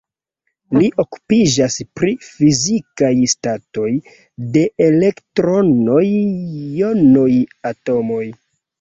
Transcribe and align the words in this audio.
Li 0.77 0.87
okupiĝas 1.03 1.77
pri 1.99 2.13
fizikaj 2.29 3.13
statoj 3.35 3.93
de 4.57 4.67
elektronoj, 4.89 6.05
jonoj, 6.83 7.31
atomoj. 7.75 8.29